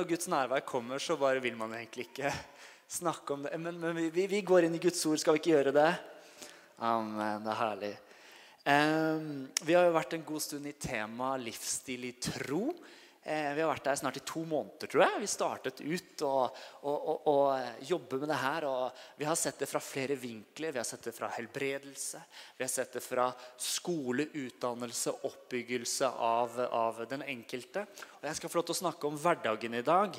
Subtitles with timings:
[0.00, 2.30] når Guds nærvær kommer, så bare vil man egentlig ikke
[2.88, 3.58] snakke om det.
[3.60, 5.20] Men, men vi, vi, går inn i Guds ord.
[5.20, 5.90] Skal vi ikke gjøre det?
[6.88, 7.42] Amen.
[7.44, 7.90] Det er herlig.
[8.60, 9.26] Um,
[9.60, 12.70] vi har jo vært en god stund i tema livsstil i tro.
[13.22, 15.20] Eh, vi har vært der snart i to måneder, tror jeg.
[15.20, 17.34] Vi startet ut å
[17.84, 18.64] jobbe med det her.
[18.64, 20.72] og Vi har sett det fra flere vinkler.
[20.72, 22.22] Vi har sett det fra helbredelse,
[22.56, 23.28] vi har sett det fra
[23.60, 27.84] skole, utdannelse, oppbyggelse av, av den enkelte.
[28.22, 30.16] Og Jeg skal få lov til å snakke om hverdagen i dag.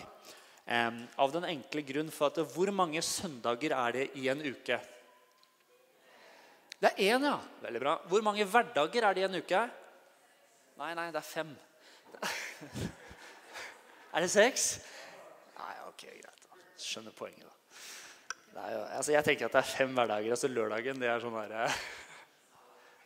[0.65, 4.77] Eh, av den enkle grunn for at hvor mange søndager er det i en uke?
[6.77, 7.41] Det er én, ja.
[7.65, 7.97] Veldig bra.
[8.09, 9.65] Hvor mange hverdager er det i en uke?
[10.77, 11.51] Nei, nei, det er fem.
[14.15, 14.67] er det seks?
[15.57, 16.45] Nei, ok, greit.
[16.45, 16.61] da.
[16.81, 18.67] Skjønner poenget, da.
[18.71, 20.33] Jo, altså jeg tenker at det er fem hverdager.
[20.35, 21.69] altså Lørdagen det er sånn derre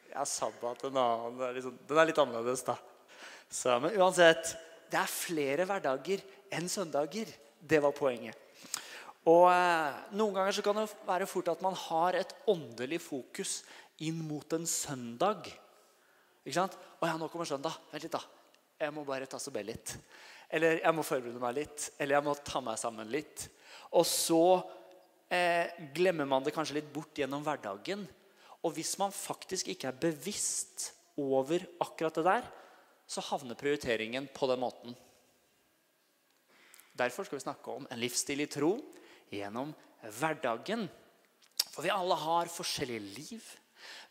[0.09, 1.41] Ja, sabbat en annen.
[1.45, 2.77] Er liksom, den er litt annerledes, da.
[3.51, 4.55] Så, men uansett,
[4.89, 6.23] det er flere hverdager
[6.55, 7.29] enn søndager.
[7.59, 8.39] Det var poenget.
[9.25, 13.59] Og eh, Noen ganger så kan det være fort at man har et åndelig fokus
[14.05, 15.49] inn mot en søndag.
[16.45, 16.77] Ikke sant?
[16.77, 17.77] 'Å ja, nå kommer søndag.
[17.91, 18.21] Vent litt, da.
[18.79, 19.95] Jeg må bare tasse be litt.
[20.51, 21.89] Eller jeg må forberede meg litt.
[21.99, 23.47] Eller jeg må ta meg sammen litt.
[23.95, 24.43] Og så
[25.31, 28.03] eh, glemmer man det kanskje litt bort gjennom hverdagen.
[28.65, 32.47] Og hvis man faktisk ikke er bevisst over akkurat det der,
[33.07, 34.95] så havner prioriteringen på den måten.
[36.95, 38.77] Derfor skal vi snakke om en livsstil i tro
[39.33, 39.73] gjennom
[40.19, 40.87] hverdagen.
[41.73, 43.45] For vi alle har forskjellige liv.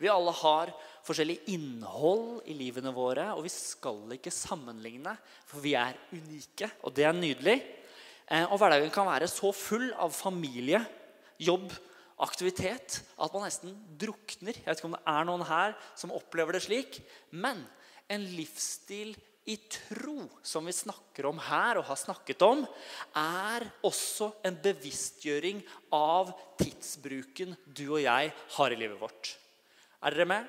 [0.00, 0.72] Vi alle har
[1.05, 5.15] forskjellig innhold i livene våre, og vi skal ikke sammenligne,
[5.48, 7.59] for vi er unike, og det er nydelig.
[8.31, 10.81] Eh, og hverdagen kan være så full av familie,
[11.43, 11.72] jobb,
[12.25, 14.56] aktivitet at man nesten drukner.
[14.56, 17.00] Jeg vet ikke om det er noen her som opplever det slik,
[17.34, 17.65] men
[18.12, 22.65] en livsstil i tro, som vi snakker om her og har snakket om,
[23.19, 25.60] er også en bevisstgjøring
[25.93, 29.34] av tidsbruken du og jeg har i livet vårt.
[30.04, 30.48] Er dere med?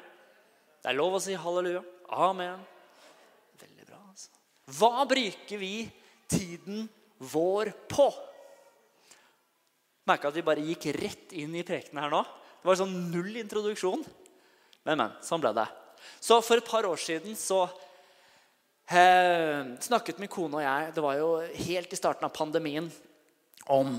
[0.83, 1.79] Det er lov å si halleluja.
[2.11, 2.59] Amen.
[3.61, 3.99] Veldig bra.
[4.09, 4.27] altså.
[4.75, 5.73] Hva bruker vi
[6.27, 6.89] tiden
[7.31, 8.09] vår på?
[10.05, 12.19] Merka at vi bare gikk rett inn i prekenen her nå.
[12.59, 14.03] Det var sånn null introduksjon.
[14.83, 15.16] Men, men.
[15.23, 15.66] Sånn ble det.
[16.19, 17.63] Så for et par år siden så
[18.91, 21.29] eh, snakket min kone og jeg Det var jo
[21.63, 22.91] helt i starten av pandemien
[23.72, 23.95] om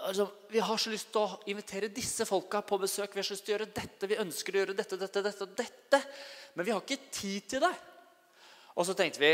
[0.00, 3.14] altså, Vi har så lyst til å invitere disse folka på besøk.
[3.14, 5.48] Vi har så lyst til å gjøre dette, vi ønsker å gjøre dette, dette, dette,
[5.58, 6.02] dette.
[6.54, 7.72] Men vi har ikke tid til det.
[8.76, 9.32] Og så tenkte vi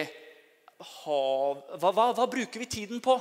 [0.82, 3.16] hva, hva, hva bruker vi tiden på?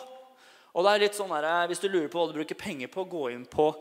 [0.72, 3.06] Og det er litt sånn her, Hvis du lurer på hva du bruker penger på,
[3.10, 3.72] gå inn på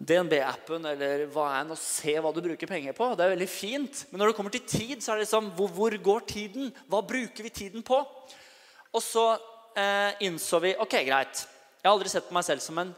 [0.00, 3.10] DNB-appen eller hva enn og se hva du bruker penger på.
[3.16, 4.04] Det er veldig fint.
[4.10, 6.70] Men når det kommer til tid, så er det liksom hvor, hvor går tiden?
[6.88, 7.98] Hva bruker vi tiden på?
[8.90, 9.26] Og så
[9.76, 11.44] eh, innså vi ok, greit.
[11.80, 12.90] Jeg har aldri sett på meg selv som en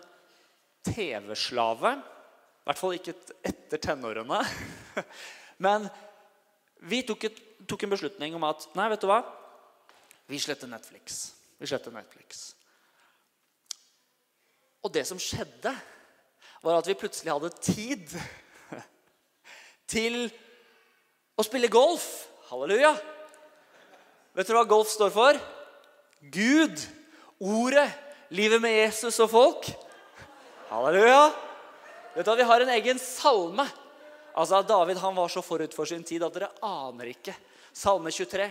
[0.88, 1.92] TV-slave.
[2.02, 3.14] I hvert fall ikke
[3.46, 4.40] etter tenårene.
[5.62, 5.86] Men
[6.90, 7.38] vi tok, et,
[7.70, 9.20] tok, en beslutning om at nei, vet du hva?
[10.26, 11.22] Vi sletter Netflix.
[11.62, 12.42] Vi sletter Netflix.
[14.82, 15.70] Og det som skjedde,
[16.62, 18.10] var at vi plutselig hadde tid
[19.94, 20.24] til
[21.38, 22.08] å spille golf.
[22.50, 22.96] Halleluja!
[24.34, 25.38] Vet dere hva golf står for?
[26.34, 26.82] Gud.
[27.42, 27.86] Ordet
[28.32, 29.68] livet med Jesus og folk.
[30.70, 31.32] Halleluja.
[32.14, 33.66] Vet du, Vi har en egen salme.
[34.34, 37.34] Altså, David han var så forut for sin tid at dere aner ikke.
[37.72, 38.48] Salme 23.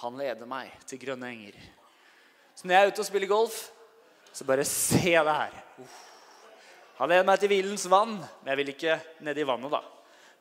[0.00, 1.58] Han leder meg til grønne enger.
[2.54, 3.58] Så når jeg er ute og spiller golf,
[4.32, 5.60] så bare se det her.
[6.98, 8.96] Han leder meg til hvilens vann, men jeg vil ikke
[9.26, 9.82] ned i vannet, da.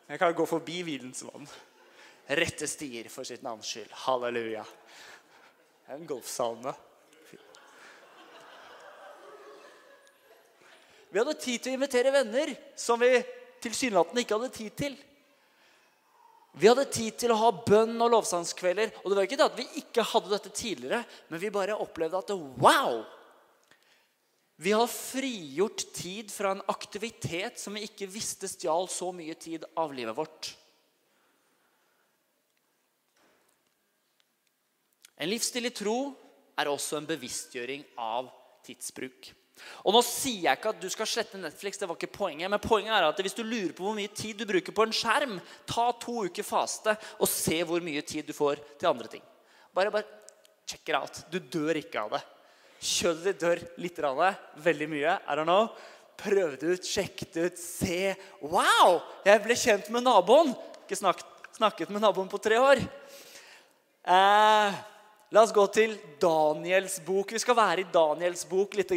[0.08, 1.48] Jeg kan gå forbi hvilens vann.
[2.30, 3.92] Rette stier for sitt navns skyld.
[4.06, 4.64] Halleluja.
[5.92, 6.74] En golfsalme.
[11.14, 12.50] Vi hadde tid til å invitere venner
[12.80, 13.20] som vi
[13.62, 14.96] tilsynelatende ikke hadde tid til.
[16.58, 18.96] Vi hadde tid til å ha bønn og lovsangskvelder.
[19.04, 22.18] Og det var ikke det at vi ikke hadde dette tidligere, men vi bare opplevde
[22.18, 23.04] at wow!
[24.64, 29.66] Vi har frigjort tid fra en aktivitet som vi ikke visste stjal så mye tid
[29.78, 30.52] av livet vårt.
[35.18, 35.98] En livsstil i tro
[36.58, 38.30] er også en bevisstgjøring av
[38.66, 39.34] tidsbruk.
[39.84, 42.50] Og nå sier jeg ikke at du skal slette Netflix, det var ikke poenget.
[42.52, 44.96] Men poenget er at hvis du lurer på hvor mye tid du bruker på en
[44.96, 45.38] skjerm,
[45.70, 49.24] ta to uker faste og se hvor mye tid du får til andre ting.
[49.76, 50.08] Bare, bare
[50.70, 51.24] check it out.
[51.32, 52.24] Du dør ikke av det.
[52.84, 54.00] Kjøttet ditt dør litt.
[54.04, 54.32] det,
[54.66, 55.18] Veldig mye.
[55.28, 55.70] I don't know.
[56.20, 58.14] Prøv det ut, sjekk det ut, se.
[58.42, 59.00] Wow!
[59.26, 60.54] Jeg ble kjent med naboen.
[60.84, 62.82] Ikke snakket, snakket med naboen på tre år.
[64.04, 64.82] Eh,
[65.34, 67.32] La oss gå til Daniels bok.
[67.34, 68.92] Vi skal være i Daniels bok litt.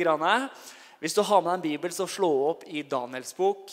[1.01, 3.73] Hvis du har med deg en bibel, så slå opp i Daniels bok.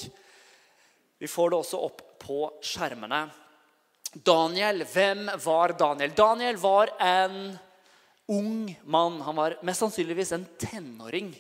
[1.20, 3.26] Vi får det også opp på skjermene.
[4.14, 6.16] Daniel, hvem var Daniel?
[6.16, 7.38] Daniel var en
[8.32, 9.20] ung mann.
[9.28, 11.36] Han var mest sannsynligvis en tenåring.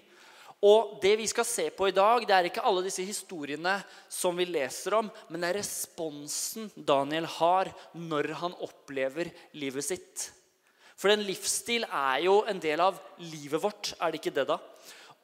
[0.59, 3.79] Og det vi skal se på i dag, det er ikke alle disse historiene
[4.11, 10.31] som vi leser om, men det er responsen Daniel har når han opplever livet sitt.
[10.99, 14.59] For en livsstil er jo en del av livet vårt, er det ikke det, da?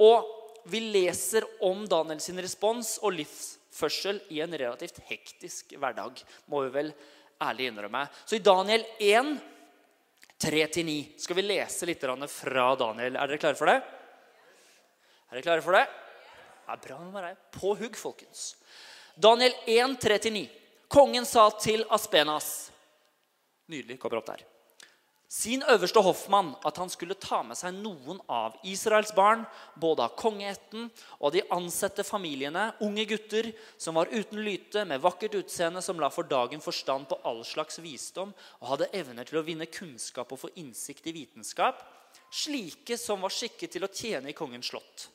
[0.03, 0.35] Og
[0.69, 6.19] vi leser om Daniel sin respons og livsførsel i en relativt hektisk hverdag.
[6.51, 6.91] Må vi vel
[7.41, 8.03] ærlig innrømme.
[8.25, 9.31] Så i Daniel 1,
[10.39, 13.15] 3-9 skal vi lese litt fra Daniel.
[13.15, 13.79] Er dere klare for det?
[15.29, 15.85] Er dere klare for det?
[16.69, 17.41] Det er bra med deg.
[17.55, 18.53] På hugg, folkens.
[19.15, 20.45] Daniel 1, 3-9.
[20.89, 22.69] Kongen sa til Aspenas
[23.69, 23.99] Nydelig.
[24.01, 24.47] Kommer opp der
[25.29, 29.43] sin øverste hoffmann at han skulle ta med seg noen av Israels barn,
[29.77, 30.87] både av kongeætten
[31.19, 36.09] og de ansette familiene, unge gutter som var uten lyte, med vakkert utseende, som la
[36.09, 40.41] for dagen forstand på all slags visdom og hadde evner til å vinne kunnskap og
[40.47, 41.85] få innsikt i vitenskap,
[42.33, 45.09] slike som var skikket til å tjene i kongens slott.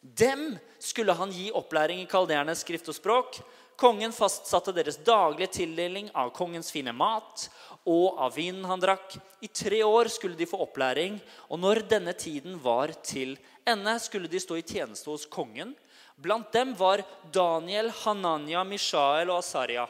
[0.00, 3.40] Dem skulle han gi opplæring i kaldernes skrift og språk.
[3.78, 7.48] Kongen fastsatte deres daglige tildeling av kongens fine mat
[7.88, 9.16] og av vinen han drakk.
[9.40, 11.16] I tre år skulle de få opplæring,
[11.48, 13.36] og når denne tiden var til
[13.68, 15.72] ende, skulle de stå i tjeneste hos kongen.
[16.18, 19.86] Blant dem var Daniel, Hananya, Mishael og Asaria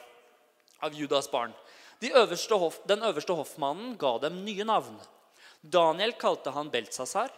[0.85, 1.55] av Judas barn.
[1.99, 4.99] De øverste hof, den øverste hoffmannen ga dem nye navn.
[5.63, 7.33] Daniel kalte han Beltsasar.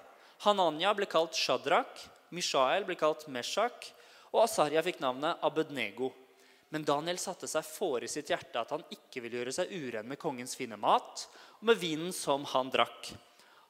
[0.44, 2.08] Hananya ble kalt Shadrach.
[2.30, 3.92] Mishael ble kalt Meshach.
[4.34, 6.12] Og Asaria fikk navnet Abednego.
[6.70, 10.06] Men Daniel satte seg for i sitt hjerte at han ikke ville gjøre seg uren
[10.06, 11.26] med kongens fine mat
[11.58, 13.10] og med vinen som han drakk.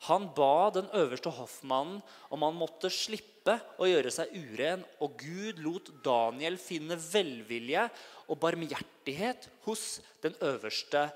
[0.08, 1.98] Han ba den øverste hoffmannen
[2.32, 7.86] om han måtte slippe å gjøre seg uren, og Gud lot Daniel finne velvilje
[8.28, 11.08] og barmhjertighet hos den øverste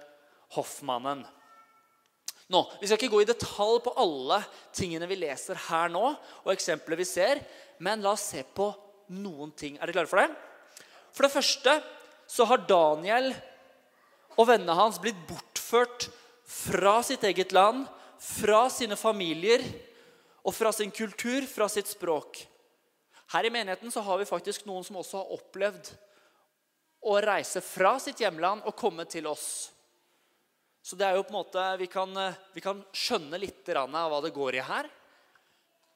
[0.57, 1.25] hoffmannen.
[2.53, 4.43] Nå, Vi skal ikke gå i detalj på alle
[4.77, 6.05] tingene vi leser her nå,
[6.45, 7.41] og eksempler vi ser,
[7.81, 8.69] men la oss se på
[9.17, 9.79] noen ting.
[9.79, 10.54] Er dere klare for det?
[11.15, 11.75] For det første
[12.31, 13.31] så har Daniel
[14.35, 16.09] og vennene hans blitt bortført
[16.45, 17.85] fra sitt eget land,
[18.19, 19.63] fra sine familier
[20.45, 22.41] og fra sin kultur, fra sitt språk.
[23.35, 25.93] Her i menigheten så har vi faktisk noen som også har opplevd
[27.05, 29.71] å reise fra sitt hjemland og komme til oss.
[30.85, 32.11] Så det er jo på en måte, Vi kan,
[32.53, 34.89] vi kan skjønne litt av hva det går i her.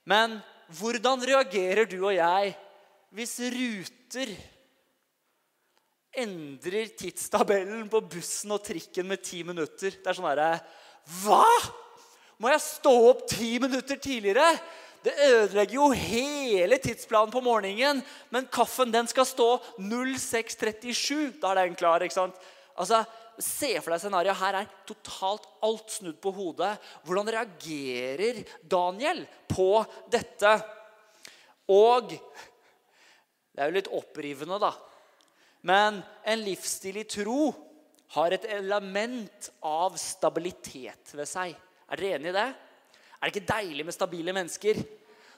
[0.05, 0.39] Men
[0.79, 2.55] hvordan reagerer du og jeg
[3.13, 4.33] hvis Ruter
[6.23, 9.95] endrer tidstabellen på bussen og trikken med ti minutter.
[9.97, 10.57] Det er sånn herre
[11.23, 11.45] Hva?!
[12.39, 14.53] Må jeg stå opp ti minutter tidligere?
[15.03, 18.03] Det ødelegger jo hele tidsplanen på morgenen.
[18.31, 21.41] Men kaffen den skal stå 06.37.
[21.43, 22.05] Da er den klar.
[22.05, 22.39] ikke sant?
[22.79, 23.03] Altså,
[23.39, 24.39] Se for deg scenarioet.
[24.41, 26.73] Her er totalt alt snudd på hodet.
[27.07, 30.57] Hvordan reagerer Daniel på dette?
[31.71, 34.73] Og det er jo litt opprivende, da.
[35.67, 37.51] Men en livsstil i tro
[38.15, 41.57] har et element av stabilitet ved seg.
[41.89, 42.49] Er dere enig i det?
[43.19, 44.81] Er det ikke deilig med stabile mennesker?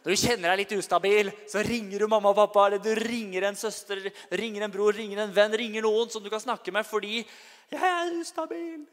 [0.01, 3.45] Når du kjenner deg litt ustabil, så ringer du mamma og pappa, eller du ringer
[3.49, 4.01] en søster,
[4.33, 7.21] ringer en bror, ringer en venn, ringer noen som du kan snakke med fordi
[7.71, 8.87] 'Jeg er ustabil'.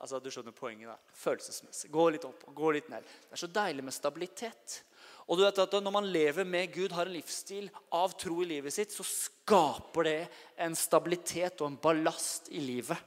[0.00, 0.88] Altså, Du skjønner poenget.
[0.88, 0.96] da.
[1.14, 1.90] Følelsesmessig.
[1.90, 3.02] Gå litt opp og gå litt ned.
[3.02, 4.82] Det er så deilig med stabilitet.
[5.26, 8.50] Og du vet at Når man lever med Gud, har en livsstil av tro i
[8.52, 10.20] livet sitt, så skaper det
[10.56, 12.98] en stabilitet og en ballast i livet.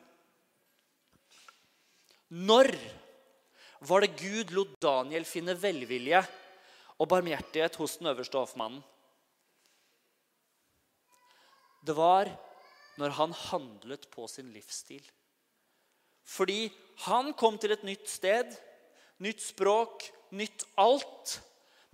[2.29, 2.69] Når
[3.87, 6.19] var det Gud lot Daniel finne velvilje
[6.99, 8.83] og barmhjertighet hos den øverste hoffmannen?
[11.79, 12.27] Det var
[12.99, 15.03] når han handlet på sin livsstil.
[16.27, 16.67] Fordi
[17.07, 18.51] han kom til et nytt sted,
[19.23, 20.03] nytt språk,
[20.35, 21.39] nytt alt.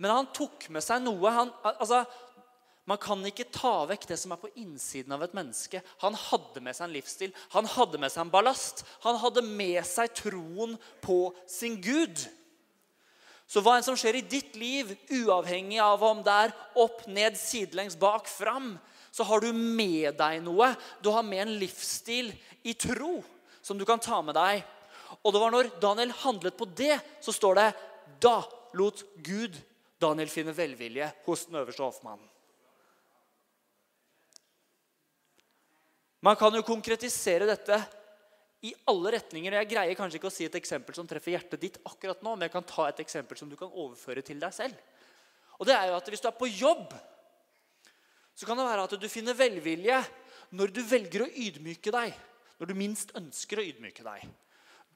[0.02, 1.32] Men han tok med seg noe.
[1.32, 2.02] Han, altså,
[2.86, 5.80] man kan ikke ta vekk det som er på innsiden av et menneske.
[6.04, 8.84] Han hadde med seg en livsstil, han hadde med seg en ballast.
[9.02, 12.22] Han hadde med seg troen på sin Gud.
[13.46, 17.38] Så hva enn som skjer i ditt liv, uavhengig av om det er opp, ned,
[17.38, 18.74] sidelengs, bak, fram,
[19.14, 20.72] så har du med deg noe.
[21.02, 22.32] Du har med en livsstil
[22.66, 23.20] i tro
[23.64, 24.62] som du kan ta med deg.
[25.22, 27.70] Og det var når Daniel handlet på det, så står det
[28.22, 28.40] da
[28.76, 29.56] lot Gud
[30.00, 32.32] Daniel finner velvilje hos den øverste hoffmannen.
[36.26, 37.76] Man kan jo konkretisere dette
[38.66, 39.52] i alle retninger.
[39.52, 42.34] og Jeg greier kanskje ikke å si et eksempel som treffer hjertet ditt akkurat nå,
[42.34, 44.74] men jeg kan ta et eksempel som du kan overføre til deg selv.
[45.60, 46.94] Og det er jo at Hvis du er på jobb,
[48.36, 50.00] så kan det være at du finner velvilje
[50.56, 52.12] når du velger å ydmyke deg.
[52.58, 54.26] Når du minst ønsker å ydmyke deg.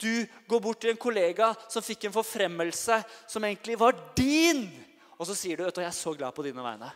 [0.01, 4.65] Du går bort til en kollega som fikk en forfremmelse som egentlig var din.
[5.21, 6.93] Og så sier du at 'jeg er så glad på dine vegne'.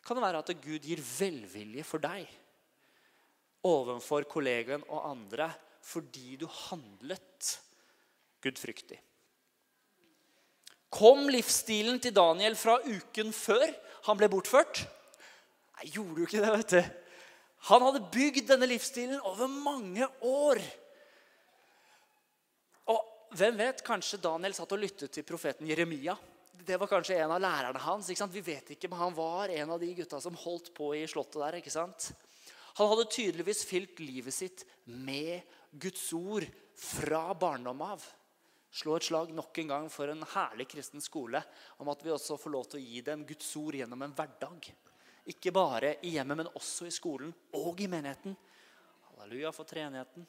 [0.00, 2.26] Kan det være at Gud gir velvilje for deg
[3.62, 5.52] overfor kollegaen og andre
[5.84, 7.60] fordi du handlet
[8.40, 8.98] gudfryktig?
[10.90, 13.68] Kom livsstilen til Daniel fra uken før
[14.08, 14.82] han ble bortført?
[15.76, 16.82] Nei, gjorde jo ikke det, vet du.
[17.68, 20.58] Han hadde bygd denne livsstilen over mange år.
[22.88, 26.16] Og hvem vet, kanskje Daniel satt og lyttet til profeten Jeremia.
[26.66, 28.08] Det var kanskje en av lærerne hans.
[28.10, 28.34] ikke sant?
[28.34, 31.40] Vi vet ikke, men Han var en av de gutta som holdt på i slottet
[31.40, 31.58] der.
[31.60, 32.12] ikke sant?
[32.78, 38.04] Han hadde tydeligvis fylt livet sitt med Guds ord fra barndom av.
[38.70, 41.42] Slå et slag nok en gang for en herlig kristen skole
[41.82, 44.70] om at vi også får lov til å gi dem Guds ord gjennom en hverdag.
[45.26, 48.36] Ikke bare i hjemmet, men også i skolen og i menigheten.
[49.10, 50.26] Halleluja for treenigheten.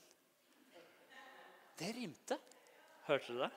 [1.78, 2.38] Det rimte.
[3.08, 3.52] Hørte du det?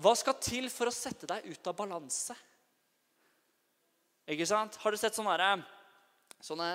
[0.00, 2.36] Hva skal til for å sette deg ut av balanse?
[4.30, 4.78] Ikke sant?
[4.80, 5.60] Har du sett sånne,
[6.40, 6.68] sånne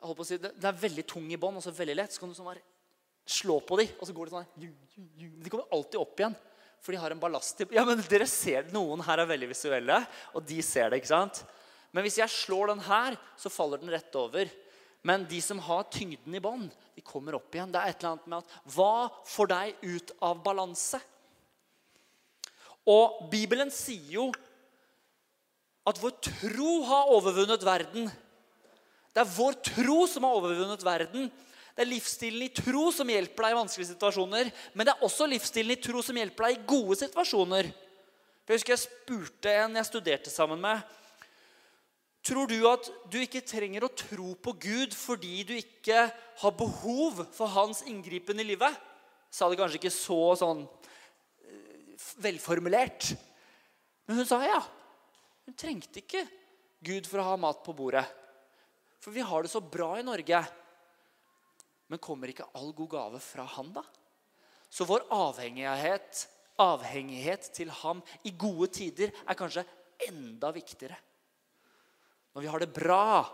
[0.00, 2.14] jeg på å si, Det er veldig tung i bånd og så veldig lett.
[2.14, 2.64] Så kan du sånn bare
[3.28, 4.70] slå på dem, og så går de sånn
[5.44, 6.36] De kommer alltid opp igjen.
[6.80, 7.60] For de har en ballast.
[7.76, 8.70] Ja, men dere ser.
[8.72, 9.98] Noen her er veldig visuelle,
[10.32, 11.02] og de ser det.
[11.02, 11.42] ikke sant?
[11.92, 14.48] Men hvis jeg slår den her, så faller den rett over.
[15.04, 17.72] Men de som har tyngden i bånd, de kommer opp igjen.
[17.72, 18.94] Det er et eller annet med at Hva
[19.28, 21.00] får deg ut av balanse?
[22.88, 24.30] Og Bibelen sier jo
[25.88, 28.08] at vår tro har overvunnet verden.
[29.10, 31.30] Det er vår tro som har overvunnet verden.
[31.74, 34.50] Det er livsstilen i tro som hjelper deg i vanskelige situasjoner.
[34.74, 37.70] Men det er også livsstilen i tro som hjelper deg i gode situasjoner.
[37.70, 40.82] Jeg husker jeg spurte en jeg studerte sammen med.
[42.26, 46.02] Tror du at du ikke trenger å tro på Gud fordi du ikke
[46.42, 48.74] har behov for hans inngripen i livet?
[49.32, 50.66] Sa det kanskje ikke så sånn
[52.22, 53.12] velformulert.
[54.06, 54.60] Men hun sa ja.
[55.46, 56.24] Hun trengte ikke
[56.84, 58.06] Gud for å ha mat på bordet.
[59.00, 60.40] For vi har det så bra i Norge.
[61.90, 63.84] Men kommer ikke all god gave fra Han, da?
[64.70, 66.26] Så vår avhengighet,
[66.62, 69.64] avhengighet til ham i gode tider er kanskje
[70.06, 70.98] enda viktigere.
[72.30, 73.24] Når vi har det bra,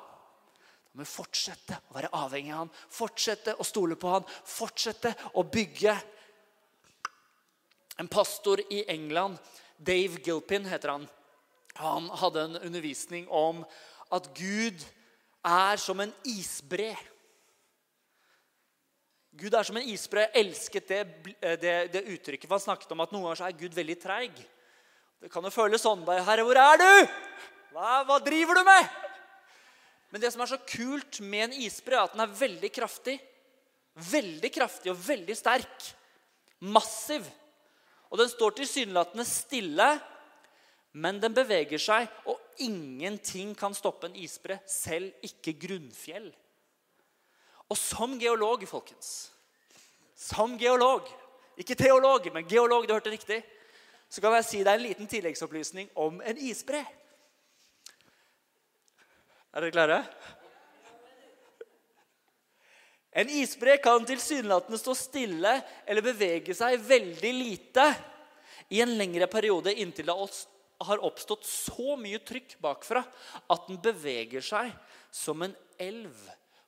[0.96, 2.70] må vi fortsette å være avhengig av ham.
[2.72, 4.24] Fortsette å stole på ham.
[4.24, 5.92] Fortsette å bygge
[7.96, 9.38] en pastor i England,
[9.76, 11.08] Dave Gilpin heter han,
[11.76, 13.62] han hadde en undervisning om
[14.12, 14.84] at Gud
[15.46, 16.94] er som en isbre.
[19.36, 20.24] Gud er som en isbre.
[20.24, 21.00] Jeg elsket det,
[21.60, 22.48] det, det uttrykket.
[22.48, 24.38] For han snakket om at noen ganger er Gud veldig treig.
[25.20, 26.04] Det kan jo føles sånn.
[26.06, 26.90] Herre, hvor er du?
[27.76, 28.92] Hva, hva, driver du med?
[30.12, 33.18] Men det som er så kult med en isbre, er at den er veldig kraftig.
[34.06, 35.90] Veldig kraftig og veldig sterk.
[36.72, 37.26] Massiv.
[38.16, 39.86] Og den står tilsynelatende stille,
[40.96, 46.30] men den beveger seg, og ingenting kan stoppe en isbre, selv ikke grunnfjell.
[47.68, 49.28] Og som geolog, folkens
[50.16, 51.10] Som geolog,
[51.60, 53.42] ikke teolog, men geolog, du hørte riktig,
[54.08, 56.80] så kan jeg si deg en liten tilleggsopplysning om en isbre.
[59.52, 60.00] Er dere klare?
[63.16, 65.54] En isbre kan tilsynelatende stå stille
[65.88, 67.86] eller bevege seg veldig lite
[68.68, 70.16] i en lengre periode inntil det
[70.84, 73.00] har oppstått så mye trykk bakfra
[73.48, 74.74] at den beveger seg
[75.14, 76.26] som en elv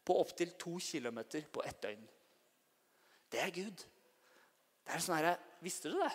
[0.09, 1.21] på opptil to km
[1.53, 2.07] på ett døgn.
[3.29, 3.85] Det er Gud.
[4.87, 6.15] Det er sånn her, Visste du det?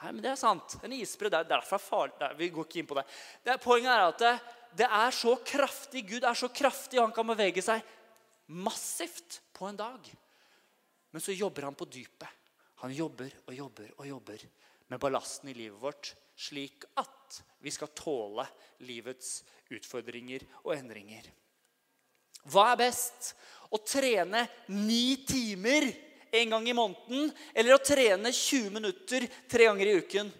[0.00, 0.74] Nei, men det er sant.
[0.84, 2.32] En isbre det er derfor farlig.
[2.36, 3.04] vi går ikke inn på det.
[3.44, 4.32] det poenget er at det,
[4.82, 6.02] det er så kraftig.
[6.08, 7.84] Gud er så kraftig, og han kan bevege seg
[8.46, 10.14] massivt på en dag.
[11.10, 12.28] Men så jobber han på dypet.
[12.82, 14.42] Han jobber og jobber og jobber
[14.92, 18.44] med ballasten i livet vårt, slik at vi skal tåle
[18.84, 19.40] livets
[19.72, 21.24] utfordringer og endringer.
[22.46, 23.32] Hva er best?
[23.72, 25.88] Å trene ni timer
[26.36, 30.30] en gang i måneden eller å trene 20 minutter tre ganger i uken?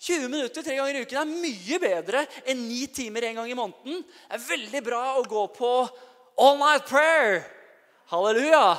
[0.00, 3.56] 20 minutter tre ganger i uken er mye bedre enn ni timer en gang i
[3.56, 3.98] måneden.
[4.00, 5.72] Det er veldig bra å gå på
[6.40, 7.42] all night prayer.
[8.08, 8.78] Halleluja.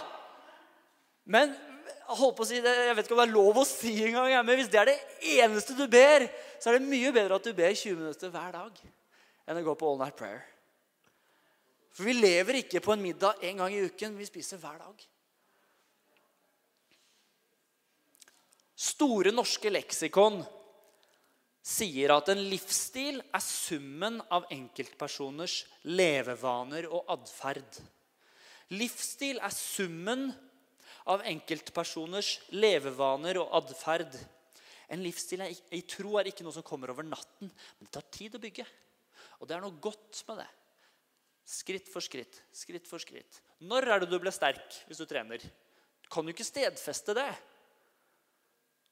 [1.30, 4.58] Men jeg, si det, jeg vet ikke om det er lov å si engang, men
[4.58, 4.98] hvis det er det
[5.38, 6.26] eneste du ber,
[6.58, 8.82] så er det mye bedre at du ber 20 minutter hver dag
[9.46, 10.42] enn å gå på all night prayer.
[11.94, 14.18] For vi lever ikke på en middag en gang i uken.
[14.18, 15.06] Vi spiser hver dag.
[18.82, 20.40] Store norske leksikon
[21.62, 27.82] sier at en livsstil er summen av enkeltpersoners levevaner og atferd.
[28.74, 30.30] Livsstil er summen
[31.12, 34.16] av enkeltpersoners levevaner og atferd.
[34.92, 38.36] En livsstil i tro er ikke noe som kommer over natten, men det tar tid
[38.36, 38.66] å bygge.
[39.40, 40.50] Og det er noe godt med det.
[41.52, 43.42] Skritt for skritt, skritt for skritt.
[43.66, 45.42] Når er det du ble sterk hvis du trener?
[46.02, 47.30] Du kan jo ikke stedfeste det.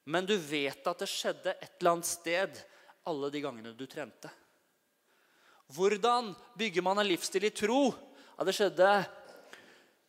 [0.04, 2.60] Men du vet at det skjedde et eller annet sted
[3.08, 4.30] alle de gangene du trente.
[5.70, 7.90] Hvordan bygger man en livsstil i tro?
[8.36, 8.92] Ja, det skjedde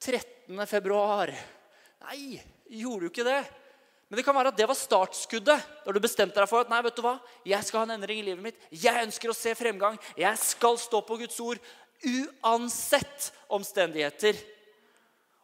[0.02, 0.62] 13.
[0.66, 1.34] februar.
[2.08, 3.42] Nei, gjorde du ikke det?
[4.10, 5.68] Men det kan være at det var startskuddet.
[5.86, 7.14] Da du bestemte deg for at nei, vet du hva?
[7.48, 8.66] jeg skal ha en endring i livet mitt.
[8.74, 10.00] Jeg ønsker å se fremgang.
[10.20, 11.62] Jeg skal stå på Guds ord
[12.02, 14.36] uansett omstendigheter.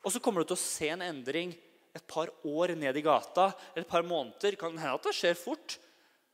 [0.04, 1.54] Og så kommer du til å se en endring
[1.98, 3.50] et par år ned i gata.
[3.76, 4.58] Et par måneder.
[4.60, 5.78] Kan hende at det skjer fort.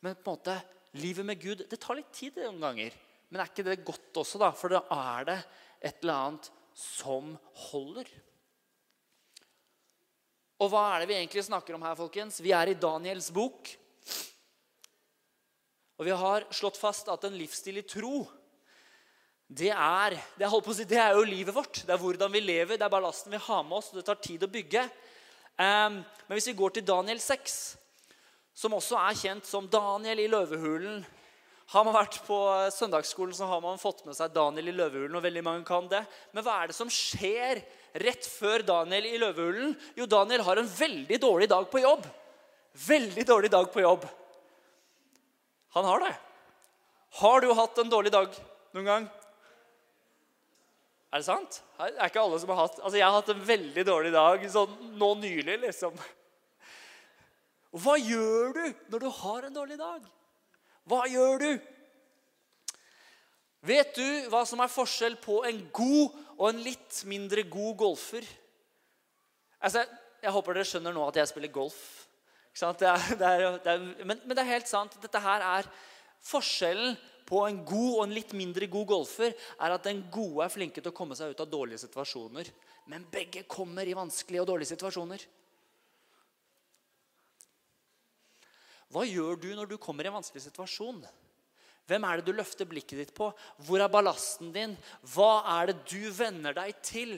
[0.03, 0.57] Men på en måte,
[0.99, 2.97] livet med Gud det tar litt tid noen ganger.
[3.31, 4.51] Men er ikke det godt også, da?
[4.53, 5.39] For da er det
[5.89, 7.33] et eller annet som
[7.69, 8.11] holder.
[10.61, 12.37] Og hva er det vi egentlig snakker om her, folkens?
[12.43, 13.71] Vi er i Daniels bok.
[15.99, 18.23] Og vi har slått fast at en livsstil i tro,
[19.53, 21.83] det er, det, si, det er jo livet vårt.
[21.85, 23.91] Det er hvordan vi lever, det er ballasten vi har med oss.
[23.91, 24.85] og Det tar tid å bygge.
[25.53, 27.57] Um, men hvis vi går til Daniel 6,
[28.57, 31.03] som også er kjent som Daniel i løvehulen
[31.73, 32.37] Har man vært på
[32.75, 35.15] søndagsskolen, så har man fått med seg Daniel i løvehulen.
[35.15, 36.03] og veldig mange kan det.
[36.33, 37.63] Men hva er det som skjer
[38.03, 39.71] rett før Daniel i løvehulen?
[39.97, 42.05] Jo, Daniel har en veldig dårlig dag på jobb.
[42.87, 44.05] Veldig dårlig dag på jobb.
[45.73, 46.13] Han har det.
[47.23, 48.29] Har du hatt en dårlig dag
[48.75, 49.09] noen gang?
[51.13, 51.59] Er det sant?
[51.77, 54.73] Det ikke alle som har hatt Altså, Jeg har hatt en veldig dårlig dag sånn
[54.97, 55.97] nå nylig, liksom.
[57.83, 60.07] Hva gjør du når du har en dårlig dag?
[60.89, 61.51] Hva gjør du?
[63.63, 68.25] Vet du hva som er forskjell på en god og en litt mindre god golfer?
[69.63, 69.85] Altså,
[70.23, 71.79] Jeg håper dere skjønner nå at jeg spiller golf.
[72.53, 74.93] Det er, det er, det er, men, men, det er helt sant.
[75.01, 75.67] Dette her er
[76.23, 76.93] forskjellen
[77.33, 79.33] på en god og en litt mindre god golfer.
[79.33, 82.51] er at Den gode er flinke til å komme seg ut av dårlige situasjoner.
[82.91, 85.25] Men begge kommer i vanskelige og dårlige situasjoner.
[88.93, 91.01] Hva gjør du når du kommer i en vanskelig situasjon?
[91.89, 93.31] Hvem er det du løfter blikket ditt på?
[93.65, 94.75] Hvor er ballasten din?
[95.15, 97.15] Hva er det du venner deg til?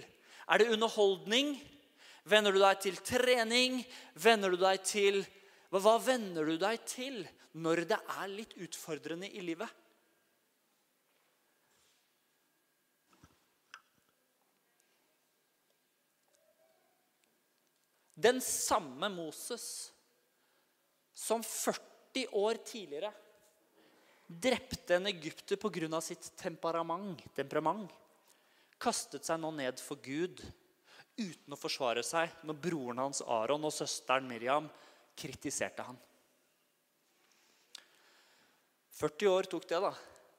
[0.47, 1.58] Er det underholdning?
[2.25, 3.82] Venner du deg til trening?
[4.15, 5.25] Venner du deg til
[5.75, 7.25] Hva venner du deg til
[7.60, 9.67] når det er litt utfordrende i livet?
[18.15, 19.91] Den samme Moses
[21.15, 23.12] som 40 år tidligere
[24.28, 26.01] drepte en egypter pga.
[26.01, 27.91] sitt temperament, temperament,
[28.80, 30.41] kastet seg nå ned for Gud
[31.15, 34.67] uten å forsvare seg når broren hans Aron og søsteren Miriam
[35.15, 35.97] kritiserte han.
[38.95, 39.93] 40 år tok det, da.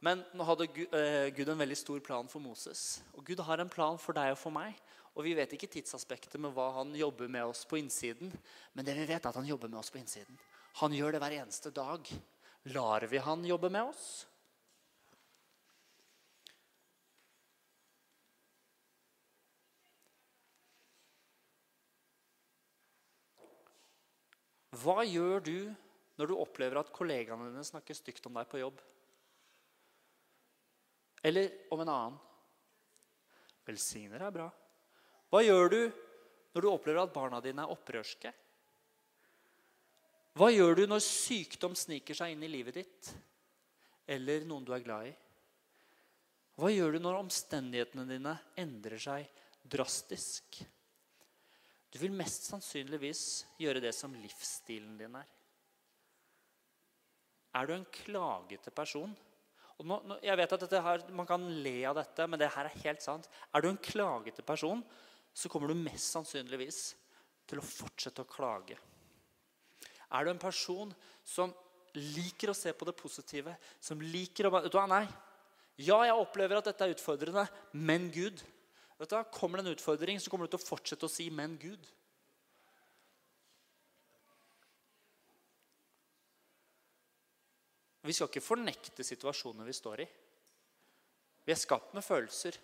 [0.05, 3.01] Men nå hadde eh, Gud en veldig stor plan for Moses.
[3.17, 4.77] Og Gud har en plan for deg og for meg.
[5.17, 8.33] Og vi vet ikke tidsaspektet med hva han jobber med oss på innsiden.
[8.77, 10.37] Men det vi vet, er at han jobber med oss på innsiden.
[10.83, 12.09] Han gjør det hver eneste dag.
[12.77, 14.27] Lar vi han jobbe med oss?
[24.77, 25.57] Hva gjør du
[26.21, 28.85] når du opplever at kollegaene dine snakker stygt om deg på jobb?
[31.25, 32.21] Eller om en annen?
[33.67, 34.51] Velsigner er bra.
[35.31, 35.81] Hva gjør du
[36.55, 38.33] når du opplever at barna dine er opprørske?
[40.37, 43.13] Hva gjør du når sykdom sniker seg inn i livet ditt,
[44.07, 45.15] eller noen du er glad i?
[46.57, 49.29] Hva gjør du når omstendighetene dine endrer seg
[49.65, 50.61] drastisk?
[51.93, 53.23] Du vil mest sannsynligvis
[53.61, 55.29] gjøre det som livsstilen din er.
[57.57, 59.13] Er du en klagete person?
[59.77, 62.83] Nå, nå, jeg vet at her, Man kan le av dette, men det her er
[62.85, 63.29] helt sant.
[63.53, 64.83] Er du en klagete person,
[65.37, 66.81] så kommer du mest sannsynligvis
[67.47, 68.79] til å fortsette å klage.
[70.09, 70.93] Er du en person
[71.27, 71.53] som
[71.97, 75.05] liker å se på det positive, som liker å vet du hva, Nei.
[75.77, 77.45] Ja, jeg opplever at dette er utfordrende,
[77.77, 78.41] men Gud.
[78.97, 81.59] Vet du, Kommer det en utfordring, så kommer du til å fortsette å si 'men
[81.61, 81.93] Gud'.
[88.07, 90.07] Vi skal ikke fornekte situasjoner vi står i.
[91.45, 92.57] Vi er skapt med følelser.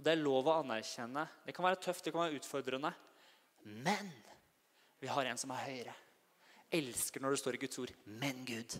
[0.00, 1.26] Og det er lov å anerkjenne.
[1.44, 2.88] Det kan være tøft, det kan være utfordrende.
[3.84, 4.06] Men
[4.96, 5.96] vi har en som er høyere.
[6.72, 7.92] Elsker når det står i Guds ord.
[8.08, 8.78] Men Gud,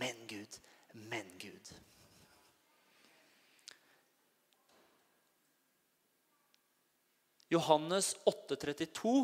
[0.00, 0.56] men Gud,
[1.10, 1.74] men Gud.
[7.52, 9.14] Johannes 8,32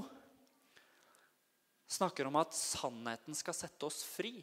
[1.96, 4.36] snakker om at sannheten skal sette oss fri.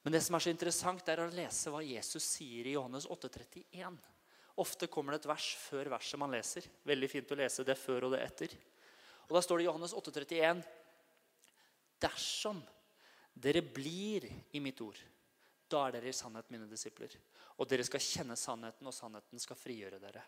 [0.00, 4.15] Men det som er så interessant, er å lese hva Jesus sier i Johannes 8,31.
[4.56, 6.64] Ofte kommer det et vers før verset man leser.
[6.88, 8.54] Veldig fint å lese det før og det etter.
[9.26, 10.62] Og Da står det i Johannes 8,31.:
[12.00, 12.62] Dersom
[13.36, 14.24] dere blir
[14.56, 14.96] i mitt ord,
[15.68, 17.12] da er dere i sannhet mine disipler.
[17.58, 20.22] Og dere skal kjenne sannheten, og sannheten skal frigjøre dere.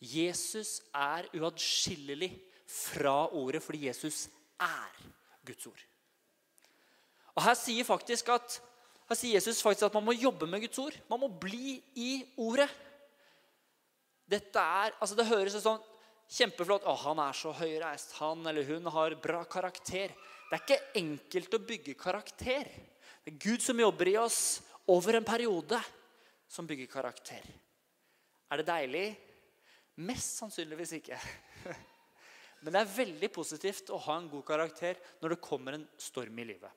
[0.00, 2.30] Jesus er uatskillelig
[2.70, 4.28] fra ordet fordi Jesus
[4.60, 5.00] er
[5.44, 5.82] Guds ord.
[7.36, 8.60] Og Her sier, at,
[9.08, 10.96] her sier Jesus faktisk at man må jobbe med Guds ord.
[11.10, 12.68] Man må bli i ordet.
[14.30, 15.80] Dette er, altså Det høres sånn
[16.30, 18.14] kjempeflott Å, han er så høyreist.
[18.20, 20.14] Han eller hun har bra karakter.
[20.50, 22.70] Det er ikke enkelt å bygge karakter.
[23.24, 25.78] Det er Gud som jobber i oss over en periode,
[26.50, 27.44] som bygger karakter.
[28.50, 29.06] Er det deilig?
[30.06, 31.18] Mest sannsynligvis ikke.
[32.62, 36.38] Men det er veldig positivt å ha en god karakter når det kommer en storm
[36.38, 36.72] i livet.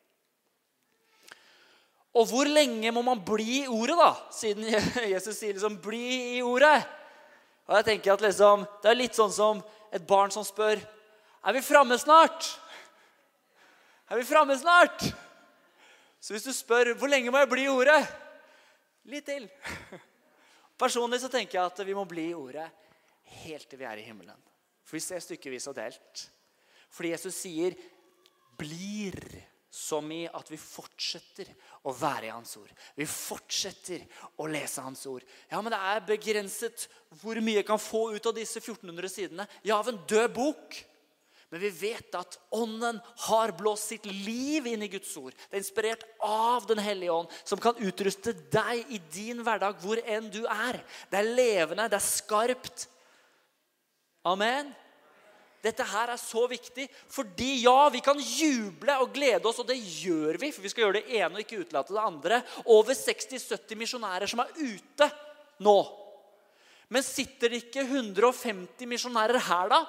[2.13, 4.11] Og hvor lenge må man bli i ordet, da?
[4.33, 4.69] Siden
[5.13, 6.83] Jesus sier liksom 'bli i ordet'.
[7.67, 10.79] Og jeg tenker at liksom, Det er litt sånn som et barn som spør
[11.43, 12.59] 'Er vi framme snart?'
[14.09, 15.13] Er vi framme snart?
[16.19, 18.07] Så hvis du spør 'Hvor lenge må jeg bli i ordet?'
[19.05, 19.49] Litt til.
[20.79, 22.71] Personlig så tenker jeg at vi må bli i ordet
[23.43, 24.39] helt til vi er i himmelen.
[24.83, 26.29] For vi ser stykkevis og delt.
[26.89, 27.75] Fordi Jesus sier
[28.57, 31.49] 'blir' som i at vi fortsetter
[31.89, 32.69] å være i Hans ord.
[32.93, 34.03] Vi fortsetter
[34.37, 35.25] å lese Hans ord.
[35.49, 36.87] Ja, men det er begrenset
[37.21, 39.47] hvor mye jeg kan få ut av disse 1400 sidene.
[39.65, 40.77] Ja, av en død bok.
[41.49, 45.33] Men vi vet at Ånden har blåst sitt liv inn i Guds ord.
[45.49, 50.01] Det er inspirert av Den hellige ånd, som kan utruste deg i din hverdag hvor
[50.01, 50.81] enn du er.
[51.09, 52.87] Det er levende, det er skarpt,
[54.23, 54.69] Amen.
[55.63, 59.77] Dette her er så viktig, fordi ja, vi kan juble og glede oss, og det
[59.79, 62.39] gjør vi, for vi skal gjøre det ene og ikke utelate det andre.
[62.67, 65.07] Over 60-70 misjonærer som er ute
[65.63, 65.77] nå.
[66.91, 69.81] Men sitter det ikke 150 misjonærer her, da?